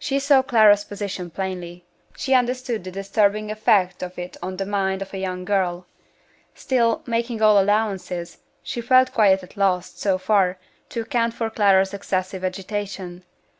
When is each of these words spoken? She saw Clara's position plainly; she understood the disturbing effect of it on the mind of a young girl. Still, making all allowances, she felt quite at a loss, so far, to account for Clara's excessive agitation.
She 0.00 0.18
saw 0.18 0.42
Clara's 0.42 0.82
position 0.82 1.30
plainly; 1.30 1.84
she 2.16 2.34
understood 2.34 2.82
the 2.82 2.90
disturbing 2.90 3.52
effect 3.52 4.02
of 4.02 4.18
it 4.18 4.36
on 4.42 4.56
the 4.56 4.66
mind 4.66 5.00
of 5.00 5.14
a 5.14 5.18
young 5.18 5.44
girl. 5.44 5.86
Still, 6.56 7.04
making 7.06 7.40
all 7.40 7.60
allowances, 7.62 8.38
she 8.64 8.80
felt 8.80 9.12
quite 9.14 9.44
at 9.44 9.54
a 9.54 9.58
loss, 9.60 9.92
so 9.92 10.18
far, 10.18 10.58
to 10.88 11.02
account 11.02 11.34
for 11.34 11.50
Clara's 11.50 11.94
excessive 11.94 12.44
agitation. 12.44 13.22